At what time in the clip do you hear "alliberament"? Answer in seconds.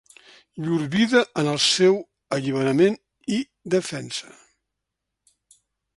2.37-2.97